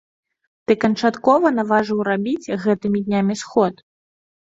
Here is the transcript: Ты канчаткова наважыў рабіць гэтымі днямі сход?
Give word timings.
Ты 0.65 0.75
канчаткова 0.83 1.53
наважыў 1.59 1.99
рабіць 2.09 2.51
гэтымі 2.67 3.07
днямі 3.07 3.43
сход? 3.47 3.75